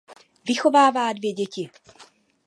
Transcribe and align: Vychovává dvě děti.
Vychovává 0.45 1.13
dvě 1.13 1.33
děti. 1.33 1.69